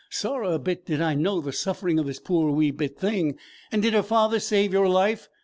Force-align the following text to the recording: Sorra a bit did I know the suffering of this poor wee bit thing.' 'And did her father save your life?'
Sorra 0.09 0.53
a 0.53 0.57
bit 0.57 0.83
did 0.87 0.99
I 0.99 1.13
know 1.13 1.41
the 1.41 1.51
suffering 1.51 1.99
of 1.99 2.07
this 2.07 2.17
poor 2.19 2.49
wee 2.49 2.71
bit 2.71 2.97
thing.' 2.97 3.37
'And 3.71 3.83
did 3.83 3.93
her 3.93 4.01
father 4.01 4.39
save 4.39 4.73
your 4.73 4.89
life?' 4.89 5.29